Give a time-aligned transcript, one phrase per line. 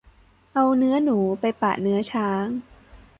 [0.53, 2.45] เอาเนื้อหนูไปปะเนื้อช้าง